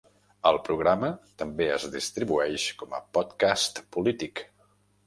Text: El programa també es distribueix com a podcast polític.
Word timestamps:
El 0.51 0.55
programa 0.69 1.09
també 1.43 1.69
es 1.75 1.87
distribueix 1.99 2.67
com 2.81 2.97
a 2.97 3.05
podcast 3.19 3.87
polític. 3.99 4.49